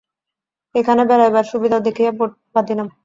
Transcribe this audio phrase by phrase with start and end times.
[0.75, 2.87] এইখানে বেড়াইবার সুবিধা দেখিয়া বোট বাঁধিলাম।